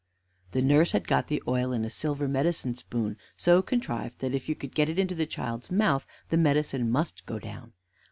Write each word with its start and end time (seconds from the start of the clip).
The 0.53 0.63
nurse 0.63 0.93
had 0.93 1.07
got 1.07 1.27
the 1.27 1.43
oil 1.47 1.71
in 1.71 1.85
a 1.85 1.91
silver 1.91 2.27
medicine 2.27 2.73
spoon, 2.73 3.17
so 3.37 3.61
contrived 3.61 4.17
that, 4.21 4.33
if 4.33 4.49
you 4.49 4.55
could 4.55 4.73
get 4.73 4.89
it 4.89 4.97
into 4.97 5.13
the 5.13 5.27
child's 5.27 5.69
mouth, 5.69 6.07
the 6.29 6.37
medicine 6.37 6.89
must 6.89 7.27
go 7.27 7.37
down. 7.37 7.73